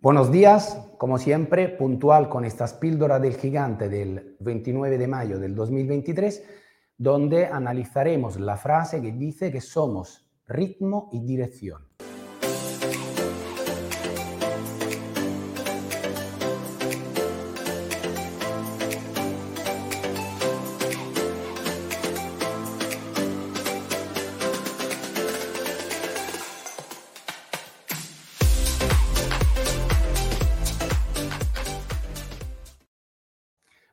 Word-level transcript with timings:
Buenos 0.00 0.30
días, 0.30 0.80
como 0.96 1.18
siempre, 1.18 1.68
puntual 1.68 2.28
con 2.28 2.44
estas 2.44 2.72
píldoras 2.74 3.20
del 3.20 3.34
gigante 3.34 3.88
del 3.88 4.36
29 4.38 4.96
de 4.96 5.08
mayo 5.08 5.40
del 5.40 5.56
2023, 5.56 6.44
donde 6.96 7.46
analizaremos 7.46 8.38
la 8.38 8.56
frase 8.56 9.02
que 9.02 9.10
dice 9.10 9.50
que 9.50 9.60
somos 9.60 10.30
ritmo 10.46 11.08
y 11.12 11.18
dirección. 11.26 11.87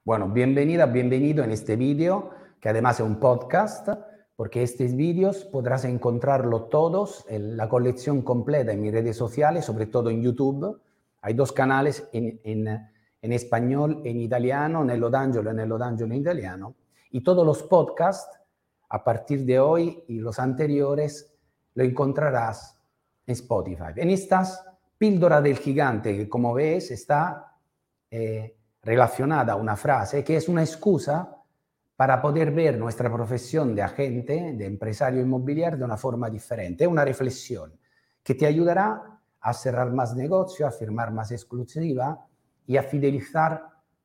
Bueno, 0.05 0.29
bienvenida, 0.29 0.85
bienvenido 0.85 1.43
en 1.43 1.49
este 1.49 1.75
vídeo, 1.75 2.29
que 2.59 2.69
además 2.69 2.99
es 2.99 3.07
un 3.07 3.19
podcast, 3.19 3.89
porque 4.35 4.61
estos 4.61 4.95
vídeos 4.95 5.45
podrás 5.45 5.83
encontrarlo 5.83 6.65
todos 6.65 7.25
en 7.27 7.57
la 7.57 7.67
colección 7.67 8.21
completa 8.21 8.71
en 8.71 8.81
mis 8.81 8.91
redes 8.91 9.17
sociales, 9.17 9.65
sobre 9.65 9.87
todo 9.87 10.11
en 10.11 10.21
YouTube. 10.21 10.79
Hay 11.23 11.33
dos 11.33 11.51
canales 11.51 12.07
en, 12.13 12.39
en, 12.43 12.67
en 12.67 13.33
español, 13.33 14.03
en 14.05 14.21
italiano, 14.21 14.85
Nello 14.85 15.09
D'Angelo 15.09 15.51
y 15.51 15.55
Nello 15.55 15.79
D'Angelo 15.79 16.13
en 16.13 16.21
italiano. 16.21 16.75
Y 17.09 17.21
todos 17.21 17.43
los 17.43 17.63
podcasts, 17.63 18.29
a 18.89 19.03
partir 19.03 19.43
de 19.43 19.59
hoy 19.59 20.03
y 20.07 20.19
los 20.19 20.37
anteriores, 20.37 21.33
lo 21.73 21.83
encontrarás 21.83 22.77
en 23.25 23.33
Spotify. 23.33 23.93
En 23.95 24.11
estas 24.11 24.63
píldora 24.99 25.41
del 25.41 25.57
gigante, 25.57 26.15
que 26.15 26.29
como 26.29 26.53
ves 26.53 26.91
está... 26.91 27.55
Eh, 28.11 28.55
relacionada 28.85 29.53
a 29.53 29.55
una 29.55 29.75
frase 29.75 30.23
que 30.23 30.37
es 30.37 30.47
una 30.47 30.61
excusa 30.61 31.35
para 31.95 32.21
poder 32.21 32.51
ver 32.51 32.77
nuestra 32.77 33.11
profesión 33.11 33.73
de 33.73 33.81
agente, 33.81 34.53
de 34.53 34.65
empresario 34.65 35.21
inmobiliario 35.21 35.79
de 35.79 35.85
una 35.85 35.97
forma 35.97 36.29
diferente. 36.29 36.83
Es 36.83 36.89
una 36.89 37.03
reflexión 37.03 37.73
que 38.23 38.35
te 38.35 38.45
ayudará 38.45 39.19
a 39.41 39.53
cerrar 39.53 39.91
más 39.91 40.15
negocio, 40.15 40.67
a 40.67 40.71
firmar 40.71 41.11
más 41.11 41.31
exclusiva 41.31 42.27
y 42.67 42.77
a 42.77 42.83
fidelizar 42.83 43.63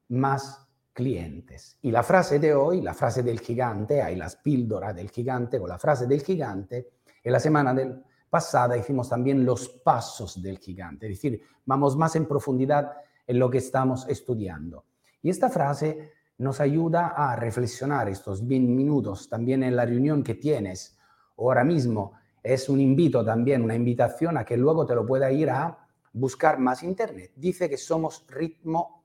más 0.08 0.66
clientes. 0.92 1.78
Y 1.82 1.90
la 1.90 2.02
frase 2.02 2.38
de 2.38 2.54
hoy, 2.54 2.80
la 2.80 2.94
frase 2.94 3.22
del 3.22 3.40
gigante, 3.40 4.02
hay 4.02 4.16
las 4.16 4.36
píldoras 4.36 4.94
del 4.94 5.10
gigante 5.10 5.58
con 5.58 5.68
la 5.68 5.78
frase 5.78 6.06
del 6.06 6.22
gigante, 6.22 6.90
en 7.22 7.32
la 7.32 7.40
semana 7.40 7.74
del 7.74 8.02
pasada 8.30 8.76
hicimos 8.76 9.08
también 9.08 9.44
los 9.44 9.68
pasos 9.68 10.40
del 10.40 10.58
gigante, 10.58 11.06
es 11.06 11.14
decir, 11.14 11.42
vamos 11.64 11.96
más 11.96 12.14
en 12.14 12.26
profundidad 12.26 12.92
en 13.30 13.38
lo 13.38 13.48
que 13.48 13.58
estamos 13.58 14.08
estudiando. 14.08 14.86
Y 15.22 15.30
esta 15.30 15.48
frase 15.50 16.14
nos 16.38 16.60
ayuda 16.60 17.14
a 17.16 17.36
reflexionar 17.36 18.08
estos 18.08 18.44
20 18.44 18.72
minutos 18.72 19.28
también 19.28 19.62
en 19.62 19.76
la 19.76 19.86
reunión 19.86 20.24
que 20.24 20.34
tienes 20.34 20.98
ahora 21.38 21.62
mismo. 21.62 22.14
Es 22.42 22.68
un 22.68 22.80
invito 22.80 23.24
también, 23.24 23.62
una 23.62 23.76
invitación 23.76 24.36
a 24.36 24.44
que 24.44 24.56
luego 24.56 24.84
te 24.84 24.96
lo 24.96 25.06
pueda 25.06 25.30
ir 25.30 25.48
a 25.48 25.78
buscar 26.12 26.58
más 26.58 26.82
internet. 26.82 27.30
Dice 27.36 27.70
que 27.70 27.76
somos 27.76 28.26
ritmo 28.28 29.04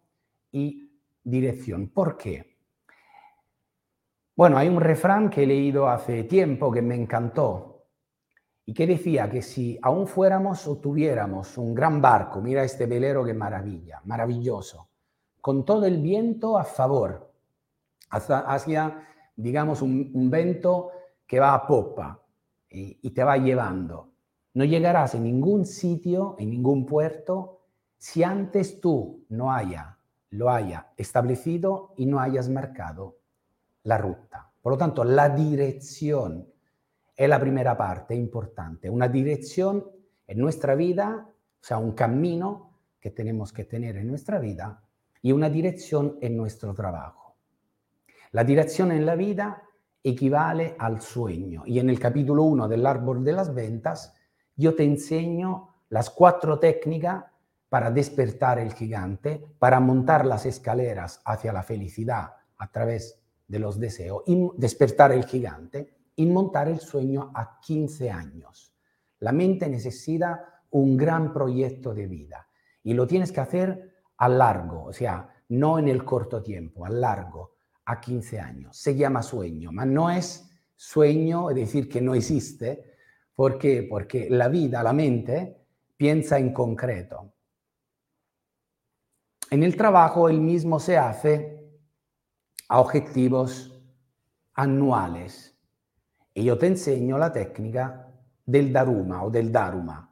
y 0.52 0.90
dirección. 1.23 1.90
¿Por 1.90 2.18
qué? 2.18 2.58
Bueno, 4.36 4.58
hay 4.58 4.70
un 4.70 4.81
refrán 4.81 5.30
que 5.30 5.44
he 5.44 5.48
leído 5.48 5.88
hace 5.88 6.23
tiempo 6.23 6.72
que 6.72 6.81
me 6.81 6.96
encantó 6.96 7.75
y 8.66 8.74
que 8.74 8.88
decía 8.88 9.30
que 9.30 9.42
si 9.42 9.78
aún 9.82 10.08
fuéramos 10.08 10.68
o 10.68 10.78
tuviéramos 10.78 11.58
un 11.58 11.76
gran 11.76 12.02
barco, 12.02 12.42
mira 12.42 12.64
este 12.64 12.88
velero 12.88 13.24
que 13.24 13.34
maravilla, 13.34 14.02
maravilloso, 14.06 14.90
con 15.40 15.64
todo 15.64 15.86
el 15.86 16.02
viento 16.02 16.58
a 16.58 16.64
favor, 16.64 17.32
hacia, 18.09 19.08
digamos, 19.36 19.81
un, 19.81 20.12
un 20.14 20.30
vento 20.30 20.90
que 21.28 21.40
va 21.40 21.54
a 21.54 21.68
popa 21.68 22.24
y, 22.70 22.98
y 23.02 23.12
te 23.12 23.24
va 23.24 23.38
llevando. 23.38 24.12
No 24.56 24.64
llegarás 24.64 25.14
en 25.16 25.24
ningún 25.24 25.66
sitio, 25.66 26.36
en 26.40 26.50
ningún 26.50 26.86
puerto, 26.86 27.62
si 27.98 28.24
antes 28.24 28.80
tú 28.80 29.25
no 29.30 29.52
haya, 29.52 29.98
lo 30.31 30.50
haya 30.50 30.92
establecido 30.98 31.94
y 31.98 32.06
no 32.06 32.20
hayas 32.20 32.50
marcado 32.50 33.18
la 33.84 33.98
ruta. 33.98 34.52
Por 34.62 34.74
lo 34.74 34.78
tanto, 34.78 35.04
la 35.04 35.30
dirección 35.30 36.48
es 37.16 37.30
la 37.30 37.40
primera 37.40 37.78
parte 37.78 38.14
importante, 38.14 38.90
una 38.90 39.08
dirección 39.08 39.86
en 40.28 40.38
nuestra 40.40 40.76
vida, 40.76 41.28
o 41.28 41.64
sea, 41.64 41.78
un 41.78 41.94
camino 41.94 42.72
que 43.00 43.12
tenemos 43.12 43.53
que 43.53 43.66
tener 43.66 43.98
en 43.98 44.08
nuestra 44.08 44.40
vida 44.40 44.84
y 45.22 45.31
una 45.31 45.50
dirección 45.50 46.18
en 46.22 46.36
nuestro 46.36 46.74
trabajo. 46.74 47.36
La 48.31 48.44
dirección 48.44 48.92
en 48.92 49.06
la 49.06 49.16
vida 49.16 49.64
equivale 50.04 50.75
al 50.78 51.02
sueño. 51.02 51.64
Y 51.66 51.80
en 51.80 51.90
el 51.90 52.00
capítulo 52.00 52.44
1 52.44 52.68
del 52.68 52.86
árbol 52.86 53.24
de 53.24 53.31
las 53.31 53.54
ventas 53.54 54.14
yo 54.56 54.75
te 54.75 54.84
enseño 54.84 55.70
las 55.90 56.09
cuatro 56.09 56.59
técnicas 56.59 57.25
para 57.70 57.92
despertar 57.92 58.59
el 58.59 58.74
gigante, 58.74 59.44
para 59.58 59.80
montar 59.80 60.25
las 60.25 60.46
escaleras 60.46 61.22
hacia 61.25 61.52
la 61.52 61.64
felicidad 61.64 62.34
a 62.58 62.72
través 62.72 63.20
de 63.48 63.59
los 63.59 63.80
deseos 63.80 64.24
y 64.28 64.50
despertar 64.58 65.12
el 65.12 65.25
gigante 65.25 65.96
y 66.16 66.26
montar 66.26 66.68
el 66.68 66.80
sueño 66.80 67.31
a 67.34 67.59
15 67.59 68.09
años. 68.09 68.74
La 69.20 69.31
mente 69.31 69.68
necesita 69.68 70.64
un 70.72 70.98
gran 70.98 71.34
proyecto 71.34 71.94
de 71.94 72.08
vida 72.08 72.48
y 72.84 72.94
lo 72.94 73.08
tienes 73.08 73.31
que 73.31 73.42
hacer 73.42 73.96
a 74.18 74.30
largo, 74.30 74.86
o 74.86 74.94
sea, 74.94 75.30
no 75.50 75.80
en 75.80 75.88
el 75.88 76.04
corto 76.04 76.42
tiempo, 76.42 76.86
a 76.86 76.90
largo, 76.90 77.56
a 77.86 78.00
15 78.00 78.40
años. 78.40 78.78
Se 78.78 78.96
llama 78.96 79.22
sueño, 79.22 79.72
pero 79.74 79.86
no 79.86 80.09
es 80.09 80.50
sueño, 80.75 81.50
es 81.50 81.56
decir, 81.56 81.90
que 81.90 82.02
no 82.02 82.16
existe. 82.16 82.94
¿Por 83.34 83.58
qué? 83.58 83.86
Porque 83.90 84.30
la 84.30 84.48
vida, 84.48 84.81
la 84.84 84.94
mente, 84.94 85.66
piensa 85.98 86.38
en 86.40 86.54
concreto. 86.54 87.34
En 89.50 89.64
el 89.64 89.75
trabajo 89.75 90.28
el 90.28 90.42
mismo 90.42 90.80
se 90.80 90.98
hace 90.98 91.56
a 92.68 92.80
objetivos 92.80 93.80
anuales. 94.54 95.55
Y 96.38 96.44
yo 96.44 96.57
te 96.57 96.68
enseño 96.68 97.18
la 97.18 97.31
técnica 97.31 98.12
del 98.46 98.72
Daruma 98.73 99.23
o 99.23 99.29
del 99.31 99.53
Daruma. 99.53 100.12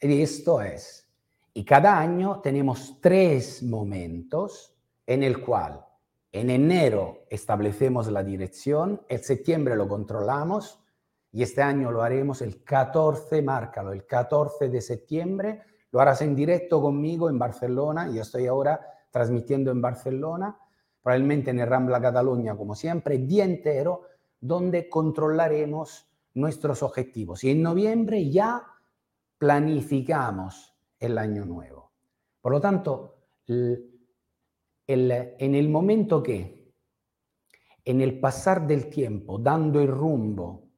Y 0.00 0.20
esto 0.20 0.60
es, 0.60 1.08
y 1.54 1.64
cada 1.64 1.96
año 1.96 2.40
tenemos 2.40 2.98
tres 3.00 3.62
momentos 3.62 4.74
en 5.06 5.22
el 5.22 5.40
cual 5.40 5.86
en 6.32 6.50
enero 6.50 7.26
establecemos 7.30 8.10
la 8.10 8.24
dirección, 8.24 9.00
en 9.08 9.22
septiembre 9.22 9.76
lo 9.76 9.86
controlamos 9.86 10.82
y 11.30 11.44
este 11.44 11.62
año 11.62 11.92
lo 11.92 12.02
haremos 12.02 12.42
el 12.42 12.64
14, 12.64 13.40
márcalo, 13.40 13.92
el 13.92 14.04
14 14.04 14.68
de 14.68 14.80
septiembre. 14.80 15.62
Lo 15.92 16.00
harás 16.00 16.22
en 16.22 16.34
directo 16.34 16.82
conmigo 16.82 17.30
en 17.30 17.38
Barcelona. 17.38 18.10
Yo 18.12 18.22
estoy 18.22 18.48
ahora 18.48 18.80
transmitiendo 19.12 19.70
en 19.70 19.80
Barcelona, 19.80 20.58
probablemente 21.00 21.52
en 21.52 21.60
el 21.60 21.68
Rambla 21.68 22.00
Cataluña, 22.00 22.56
como 22.56 22.74
siempre, 22.74 23.18
día 23.18 23.44
entero 23.44 24.02
donde 24.44 24.90
controlaremos 24.90 26.06
nuestros 26.34 26.82
objetivos. 26.82 27.42
Y 27.44 27.50
en 27.50 27.62
noviembre 27.62 28.30
ya 28.30 28.62
planificamos 29.38 30.74
el 30.98 31.16
año 31.16 31.46
nuevo. 31.46 31.92
Por 32.42 32.52
lo 32.52 32.60
tanto, 32.60 33.16
en 33.46 33.94
el 34.86 35.68
momento 35.70 36.22
que, 36.22 36.74
en 37.86 38.02
el 38.02 38.20
pasar 38.20 38.66
del 38.66 38.90
tiempo, 38.90 39.38
dando 39.38 39.80
el 39.80 39.88
rumbo, 39.88 40.68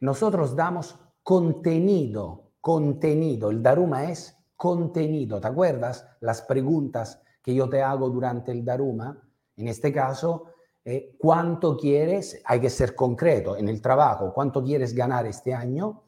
nosotros 0.00 0.56
damos 0.56 0.98
contenido, 1.22 2.52
contenido. 2.62 3.50
El 3.50 3.62
Daruma 3.62 4.10
es 4.10 4.34
contenido. 4.56 5.38
¿Te 5.38 5.48
acuerdas 5.48 6.08
las 6.20 6.40
preguntas 6.40 7.20
que 7.42 7.54
yo 7.54 7.68
te 7.68 7.82
hago 7.82 8.08
durante 8.08 8.52
el 8.52 8.64
Daruma? 8.64 9.22
En 9.54 9.68
este 9.68 9.92
caso, 9.92 10.46
eh, 10.88 11.16
cuánto 11.18 11.76
quieres, 11.76 12.40
hay 12.44 12.60
que 12.60 12.70
ser 12.70 12.94
concreto 12.94 13.56
en 13.56 13.68
el 13.68 13.82
trabajo, 13.82 14.32
cuánto 14.32 14.62
quieres 14.62 14.94
ganar 14.94 15.26
este 15.26 15.52
año, 15.52 16.04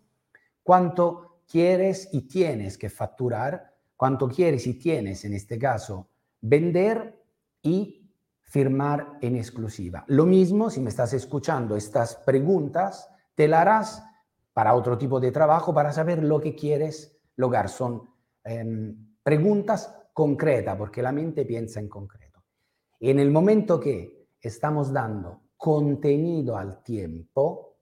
cuánto 0.62 1.40
quieres 1.50 2.08
y 2.12 2.28
tienes 2.28 2.78
que 2.78 2.88
facturar, 2.88 3.74
cuánto 3.96 4.28
quieres 4.28 4.68
y 4.68 4.74
tienes, 4.74 5.24
en 5.24 5.34
este 5.34 5.58
caso, 5.58 6.06
vender 6.40 7.20
y 7.60 8.08
firmar 8.40 9.18
en 9.20 9.34
exclusiva. 9.34 10.04
Lo 10.06 10.26
mismo, 10.26 10.70
si 10.70 10.78
me 10.78 10.90
estás 10.90 11.12
escuchando 11.12 11.74
estas 11.74 12.14
preguntas, 12.14 13.10
te 13.34 13.48
las 13.48 13.62
harás 13.62 14.04
para 14.52 14.74
otro 14.74 14.96
tipo 14.96 15.18
de 15.18 15.32
trabajo, 15.32 15.74
para 15.74 15.90
saber 15.90 16.22
lo 16.22 16.40
que 16.40 16.54
quieres 16.54 17.18
lograr. 17.34 17.68
Son 17.68 18.08
eh, 18.44 18.94
preguntas 19.24 19.92
concretas, 20.12 20.76
porque 20.76 21.02
la 21.02 21.10
mente 21.10 21.44
piensa 21.44 21.80
en 21.80 21.88
concreto. 21.88 22.44
Y 23.00 23.10
en 23.10 23.18
el 23.18 23.32
momento 23.32 23.80
que 23.80 24.17
estamos 24.40 24.92
dando 24.92 25.42
contenido 25.56 26.56
al 26.56 26.82
tiempo, 26.82 27.76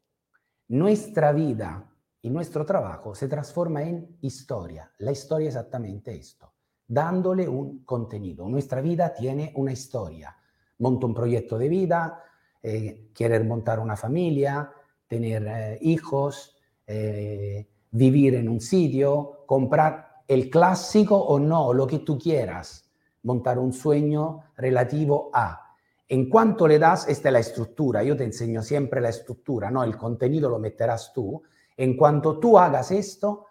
nuestra 0.68 1.32
vida 1.32 1.88
y 2.22 2.30
nuestro 2.30 2.64
trabajo 2.64 3.14
se 3.14 3.28
transforma 3.28 3.82
en 3.82 4.16
historia. 4.22 4.90
La 4.98 5.12
historia 5.12 5.48
es 5.48 5.54
exactamente 5.54 6.14
esto. 6.14 6.52
dándole 6.88 7.48
un 7.48 7.84
contenido. 7.84 8.48
Nuestra 8.48 8.80
vida 8.80 9.12
tiene 9.12 9.52
una 9.56 9.72
historia. 9.72 10.36
Monto 10.78 11.08
un 11.08 11.14
proyecto 11.14 11.58
de 11.58 11.68
vida, 11.68 12.22
eh, 12.62 13.10
querer 13.12 13.44
montar 13.44 13.80
una 13.80 13.96
familia, 13.96 14.70
tener 15.08 15.46
eh, 15.48 15.78
hijos, 15.80 16.56
eh, 16.86 17.66
vivir 17.90 18.36
en 18.36 18.48
un 18.48 18.60
sitio, 18.60 19.44
comprar 19.46 20.22
el 20.28 20.48
clásico 20.50 21.16
o 21.16 21.38
no, 21.38 21.72
lo 21.72 21.86
que 21.86 22.00
tú 22.00 22.18
quieras, 22.18 22.88
montar 23.22 23.58
un 23.58 23.72
sueño 23.72 24.44
relativo 24.56 25.30
a. 25.32 25.65
En 26.08 26.28
cuanto 26.28 26.68
le 26.68 26.78
das, 26.78 27.08
esta 27.08 27.30
es 27.30 27.32
la 27.32 27.40
estructura, 27.40 28.02
yo 28.02 28.16
te 28.16 28.22
enseño 28.22 28.62
siempre 28.62 29.00
la 29.00 29.08
estructura, 29.08 29.70
no 29.70 29.82
el 29.82 29.96
contenido 29.96 30.48
lo 30.48 30.58
meterás 30.58 31.12
tú. 31.12 31.42
En 31.76 31.96
cuanto 31.96 32.38
tú 32.38 32.58
hagas 32.58 32.92
esto, 32.92 33.46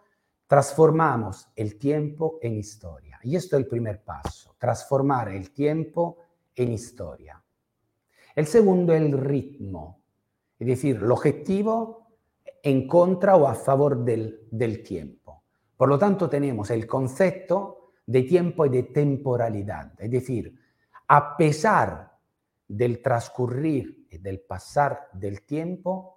transformamos 0.48 1.50
el 1.56 1.78
tiempo 1.78 2.40
en 2.42 2.56
historia. 2.56 3.20
Y 3.24 3.36
esto 3.36 3.58
es 3.58 3.64
el 3.64 3.68
primer 3.68 4.04
paso, 4.04 4.56
transformar 4.58 5.30
el 5.30 5.52
tiempo 5.52 6.18
en 6.56 6.72
historia. 6.72 7.42
El 8.34 8.48
segundo 8.48 8.94
es 8.94 9.02
el 9.02 9.12
ritmo, 9.18 10.02
es 10.58 10.68
decir, 10.68 10.98
el 10.98 11.12
objetivo 11.12 12.08
en 12.64 12.88
contra 12.88 13.36
o 13.36 13.48
a 13.48 13.54
favor 13.54 14.04
del, 14.04 14.48
del 14.50 14.82
tiempo. 14.82 15.44
Por 15.76 15.90
lo 15.90 16.00
tanto, 16.00 16.30
tenemos 16.30 16.70
el 16.70 16.88
concepto 16.88 17.92
de 18.06 18.24
tiempo 18.24 18.66
y 18.66 18.70
de 18.70 18.84
temporalidad, 18.84 19.92
es 20.00 20.10
decir, 20.10 20.58
a 21.08 21.36
pesar 21.36 22.15
del 22.68 23.02
transcurrir 23.02 24.08
y 24.10 24.18
del 24.18 24.42
pasar 24.42 25.10
del 25.14 25.46
tiempo, 25.46 26.16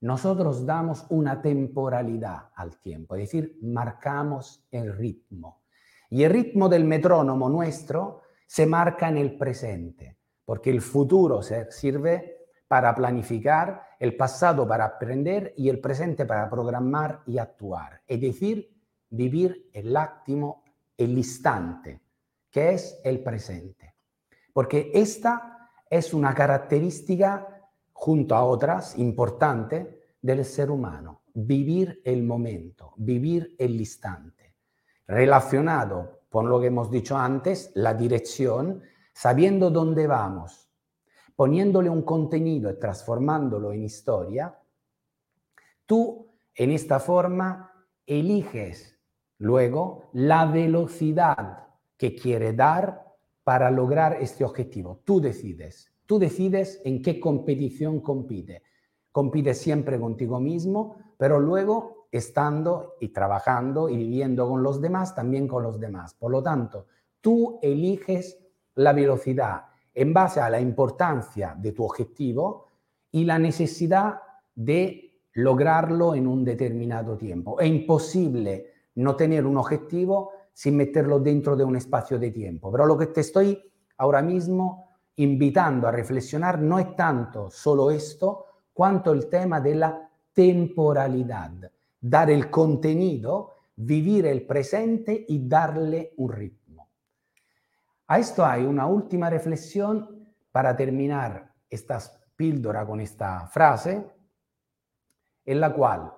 nosotros 0.00 0.64
damos 0.64 1.06
una 1.10 1.42
temporalidad 1.42 2.50
al 2.54 2.80
tiempo, 2.80 3.16
es 3.16 3.22
decir, 3.22 3.58
marcamos 3.62 4.64
el 4.70 4.96
ritmo. 4.96 5.62
Y 6.10 6.22
el 6.22 6.32
ritmo 6.32 6.68
del 6.68 6.84
metrónomo 6.84 7.48
nuestro 7.48 8.22
se 8.46 8.64
marca 8.66 9.08
en 9.08 9.18
el 9.18 9.36
presente, 9.36 10.16
porque 10.44 10.70
el 10.70 10.80
futuro 10.80 11.40
sirve 11.42 12.38
para 12.68 12.94
planificar, 12.94 13.82
el 13.98 14.16
pasado 14.16 14.68
para 14.68 14.84
aprender 14.84 15.52
y 15.56 15.68
el 15.68 15.80
presente 15.80 16.24
para 16.24 16.48
programar 16.48 17.22
y 17.26 17.38
actuar. 17.38 18.02
Es 18.06 18.20
decir, 18.20 18.70
vivir 19.10 19.70
el 19.72 19.96
áctimo, 19.96 20.62
el 20.96 21.18
instante, 21.18 22.00
que 22.50 22.74
es 22.74 23.00
el 23.04 23.22
presente. 23.22 23.94
Porque 24.52 24.90
esta 24.94 25.57
es 25.90 26.12
una 26.14 26.34
característica 26.34 27.70
junto 27.92 28.34
a 28.34 28.44
otras 28.44 28.98
importantes 28.98 29.86
del 30.20 30.44
ser 30.44 30.70
humano, 30.70 31.22
vivir 31.34 32.00
el 32.04 32.22
momento, 32.22 32.92
vivir 32.96 33.54
el 33.58 33.76
instante, 33.78 34.54
relacionado 35.06 36.22
con 36.28 36.48
lo 36.48 36.60
que 36.60 36.66
hemos 36.66 36.90
dicho 36.90 37.16
antes, 37.16 37.70
la 37.74 37.94
dirección, 37.94 38.82
sabiendo 39.12 39.70
dónde 39.70 40.06
vamos, 40.06 40.68
poniéndole 41.34 41.88
un 41.88 42.02
contenido 42.02 42.70
y 42.70 42.78
transformándolo 42.78 43.72
en 43.72 43.84
historia, 43.84 44.58
tú 45.86 46.28
en 46.54 46.72
esta 46.72 47.00
forma 47.00 47.72
eliges 48.04 48.98
luego 49.38 50.10
la 50.12 50.46
velocidad 50.46 51.68
que 51.96 52.14
quiere 52.14 52.52
dar 52.52 53.07
para 53.48 53.70
lograr 53.70 54.18
este 54.20 54.44
objetivo. 54.44 55.00
Tú 55.06 55.22
decides. 55.22 55.90
Tú 56.04 56.18
decides 56.18 56.82
en 56.84 57.00
qué 57.00 57.18
competición 57.18 58.00
compite. 58.00 58.62
Compite 59.10 59.54
siempre 59.54 59.98
contigo 59.98 60.38
mismo, 60.38 60.96
pero 61.16 61.40
luego 61.40 62.08
estando 62.12 62.96
y 63.00 63.08
trabajando 63.08 63.88
y 63.88 63.96
viviendo 63.96 64.46
con 64.46 64.62
los 64.62 64.82
demás, 64.82 65.14
también 65.14 65.48
con 65.48 65.62
los 65.62 65.80
demás. 65.80 66.12
Por 66.12 66.30
lo 66.30 66.42
tanto, 66.42 66.88
tú 67.22 67.58
eliges 67.62 68.38
la 68.74 68.92
velocidad 68.92 69.62
en 69.94 70.12
base 70.12 70.40
a 70.40 70.50
la 70.50 70.60
importancia 70.60 71.56
de 71.58 71.72
tu 71.72 71.84
objetivo 71.84 72.66
y 73.10 73.24
la 73.24 73.38
necesidad 73.38 74.20
de 74.54 75.22
lograrlo 75.32 76.14
en 76.14 76.26
un 76.26 76.44
determinado 76.44 77.16
tiempo. 77.16 77.58
Es 77.60 77.68
imposible 77.68 78.66
no 78.96 79.16
tener 79.16 79.46
un 79.46 79.56
objetivo 79.56 80.32
sin 80.58 80.76
meterlo 80.76 81.20
dentro 81.20 81.54
de 81.54 81.62
un 81.62 81.76
espacio 81.76 82.18
de 82.18 82.32
tiempo. 82.32 82.72
Pero 82.72 82.84
lo 82.84 82.98
que 82.98 83.06
te 83.06 83.20
estoy 83.20 83.62
ahora 83.98 84.20
mismo 84.20 84.88
invitando 85.14 85.86
a 85.86 85.92
reflexionar 85.92 86.58
no 86.58 86.80
es 86.80 86.96
tanto 86.96 87.48
solo 87.48 87.92
esto, 87.92 88.46
cuanto 88.72 89.12
el 89.12 89.28
tema 89.28 89.60
de 89.60 89.76
la 89.76 90.10
temporalidad, 90.32 91.52
dar 92.00 92.28
el 92.32 92.50
contenido, 92.50 93.52
vivir 93.76 94.26
el 94.26 94.44
presente 94.44 95.26
y 95.28 95.46
darle 95.48 96.14
un 96.16 96.32
ritmo. 96.32 96.88
A 98.08 98.18
esto 98.18 98.44
hay 98.44 98.64
una 98.64 98.88
última 98.88 99.30
reflexión 99.30 100.26
para 100.50 100.74
terminar 100.74 101.52
esta 101.70 102.00
píldora 102.34 102.84
con 102.84 103.00
esta 103.00 103.46
frase, 103.46 104.04
en 105.46 105.60
la 105.60 105.72
cual 105.72 106.12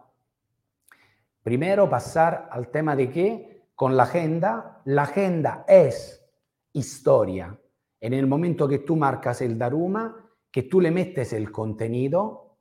primero 1.43 1.91
pasar 1.91 2.49
al 2.51 2.69
tema 2.69 2.97
de 2.97 3.11
que 3.11 3.51
con 3.81 3.97
la 3.97 4.03
agenda, 4.03 4.83
la 4.85 5.05
agenda 5.05 5.65
es 5.67 6.23
historia, 6.75 7.59
en 7.99 8.13
el 8.13 8.27
momento 8.27 8.69
que 8.69 8.81
tú 8.81 8.95
marcas 8.95 9.41
el 9.41 9.57
Daruma, 9.57 10.23
que 10.51 10.65
tú 10.65 10.83
le 10.83 10.91
metes 10.91 11.33
el 11.33 11.51
contenido, 11.51 12.59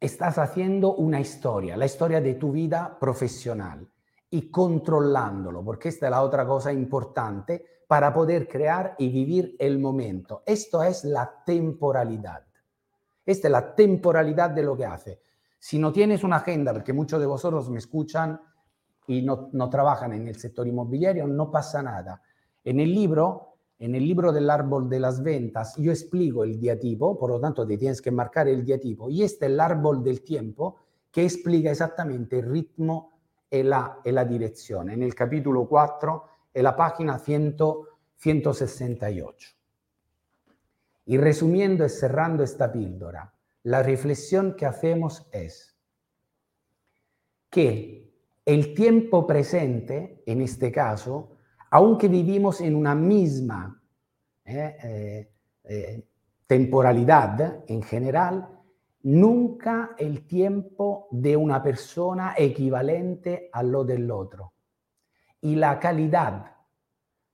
estás 0.00 0.38
haciendo 0.38 0.94
una 0.94 1.20
historia, 1.20 1.76
la 1.76 1.84
historia 1.84 2.22
de 2.22 2.36
tu 2.36 2.50
vida 2.50 2.96
profesional 2.98 3.86
y 4.30 4.50
controlándolo, 4.50 5.62
porque 5.62 5.90
esta 5.90 6.06
es 6.06 6.10
la 6.12 6.22
otra 6.22 6.46
cosa 6.46 6.72
importante 6.72 7.82
para 7.86 8.10
poder 8.10 8.48
crear 8.48 8.94
y 8.96 9.10
vivir 9.10 9.54
el 9.58 9.78
momento. 9.78 10.42
Esto 10.46 10.82
es 10.82 11.04
la 11.04 11.30
temporalidad. 11.44 12.42
Esta 13.26 13.48
es 13.48 13.52
la 13.52 13.74
temporalidad 13.74 14.48
de 14.48 14.62
lo 14.62 14.78
que 14.78 14.86
hace. 14.86 15.20
Si 15.58 15.78
no 15.78 15.92
tienes 15.92 16.24
una 16.24 16.36
agenda, 16.36 16.72
porque 16.72 16.94
muchos 16.94 17.20
de 17.20 17.26
vosotros 17.26 17.68
me 17.68 17.80
escuchan 17.80 18.40
y 19.06 19.22
no, 19.22 19.48
no 19.52 19.68
trabajan 19.68 20.12
en 20.12 20.28
el 20.28 20.36
sector 20.36 20.66
inmobiliario, 20.66 21.26
no 21.26 21.50
pasa 21.50 21.82
nada. 21.82 22.22
En 22.64 22.80
el 22.80 22.94
libro 22.94 23.50
en 23.80 23.94
el 23.94 24.06
libro 24.06 24.30
del 24.30 24.50
árbol 24.50 24.90
de 24.90 25.00
las 25.00 25.22
ventas 25.22 25.74
yo 25.76 25.90
explico 25.90 26.44
el 26.44 26.60
diatipo, 26.60 27.18
por 27.18 27.30
lo 27.30 27.40
tanto 27.40 27.66
te 27.66 27.78
tienes 27.78 28.02
que 28.02 28.10
marcar 28.10 28.46
el 28.46 28.62
diatipo, 28.62 29.08
y 29.08 29.22
este 29.22 29.46
es 29.46 29.52
el 29.52 29.58
árbol 29.58 30.04
del 30.04 30.22
tiempo 30.22 30.76
que 31.10 31.24
explica 31.24 31.70
exactamente 31.70 32.38
el 32.40 32.50
ritmo 32.50 33.18
y 33.50 33.62
la, 33.62 33.98
y 34.04 34.12
la 34.12 34.26
dirección. 34.26 34.90
En 34.90 35.02
el 35.02 35.14
capítulo 35.14 35.66
4, 35.66 36.24
en 36.52 36.62
la 36.62 36.76
página 36.76 37.18
100, 37.18 37.56
168. 38.16 39.48
Y 41.06 41.16
resumiendo 41.16 41.86
y 41.86 41.88
cerrando 41.88 42.42
esta 42.42 42.70
píldora, 42.70 43.32
la 43.62 43.82
reflexión 43.82 44.54
que 44.56 44.66
hacemos 44.66 45.26
es 45.32 45.74
que 47.48 48.09
el 48.50 48.74
tiempo 48.74 49.28
presente, 49.28 50.24
en 50.26 50.40
este 50.40 50.72
caso, 50.72 51.36
aunque 51.70 52.08
vivimos 52.08 52.60
en 52.60 52.74
una 52.74 52.96
misma 52.96 53.80
eh, 54.44 54.76
eh, 54.82 55.32
eh, 55.62 56.08
temporalidad 56.48 57.62
en 57.68 57.80
general, 57.80 58.48
nunca 59.02 59.94
el 59.96 60.26
tiempo 60.26 61.06
de 61.12 61.36
una 61.36 61.62
persona 61.62 62.34
equivalente 62.36 63.50
a 63.52 63.62
lo 63.62 63.84
del 63.84 64.10
otro. 64.10 64.54
Y 65.42 65.54
la 65.54 65.78
calidad 65.78 66.56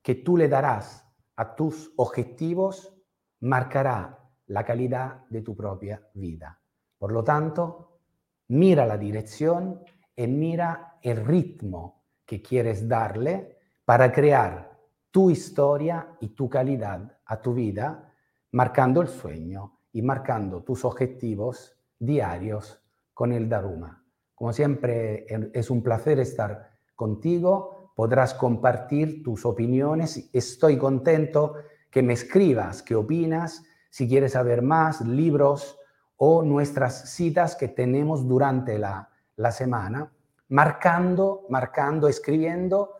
que 0.02 0.16
tú 0.16 0.37
le 0.37 0.49
darás 0.49 1.02
a 1.37 1.54
tus 1.54 1.94
objetivos 1.96 2.94
marcará 3.40 4.18
la 4.49 4.66
calidad 4.66 5.25
de 5.30 5.40
tu 5.40 5.56
propia 5.56 6.06
vida. 6.12 6.61
Por 6.99 7.11
lo 7.11 7.25
tanto, 7.25 8.00
mira 8.49 8.85
la 8.85 8.99
dirección 8.99 9.80
y 10.16 10.26
mira 10.26 10.99
el 11.02 11.25
ritmo 11.25 12.02
que 12.25 12.40
quieres 12.40 12.88
darle 12.88 13.58
para 13.85 14.11
crear 14.11 14.76
tu 15.11 15.30
historia 15.30 16.16
y 16.20 16.28
tu 16.28 16.49
calidad 16.49 17.18
a 17.26 17.40
tu 17.40 17.54
vida, 17.54 18.12
marcando 18.52 19.02
el 19.02 19.08
sueño 19.08 19.80
y 19.92 20.02
marcando 20.02 20.62
tus 20.62 20.85
objetivos 20.85 21.78
diarios 21.99 22.82
con 23.14 23.32
el 23.32 23.49
Daruma. 23.49 24.04
Como 24.35 24.52
siempre, 24.52 25.26
es 25.54 25.70
un 25.70 25.82
placer 25.82 26.18
estar 26.18 26.70
contigo, 26.94 27.92
podrás 27.94 28.35
compartir 28.35 29.23
tus 29.23 29.46
opiniones. 29.46 30.28
Estoy 30.32 30.76
contento 30.76 31.54
que 31.90 32.02
me 32.02 32.12
escribas 32.12 32.82
qué 32.82 32.94
opinas, 32.94 33.62
si 33.88 34.06
quieres 34.06 34.32
saber 34.32 34.61
más, 34.61 35.00
libros 35.00 35.78
o 36.16 36.42
nuestras 36.42 37.11
citas 37.11 37.56
que 37.56 37.68
tenemos 37.68 38.28
durante 38.28 38.78
la, 38.78 39.08
la 39.36 39.50
semana, 39.52 40.12
marcando, 40.48 41.46
marcando, 41.48 42.08
escribiendo 42.08 42.94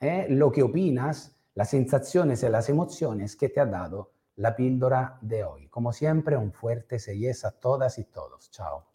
¿eh? 0.00 0.26
lo 0.28 0.50
que 0.50 0.62
opinas, 0.62 1.36
las 1.54 1.70
sensaciones 1.70 2.42
y 2.42 2.48
las 2.48 2.68
emociones 2.68 3.36
que 3.36 3.48
te 3.48 3.60
ha 3.60 3.66
dado 3.66 4.12
la 4.36 4.56
píldora 4.56 5.18
de 5.20 5.44
hoy. 5.44 5.68
Como 5.68 5.92
siempre, 5.92 6.36
un 6.36 6.52
fuerte 6.52 6.98
yes 6.98 7.44
a 7.44 7.50
todas 7.52 7.98
y 7.98 8.04
todos. 8.04 8.50
Chao. 8.50 8.86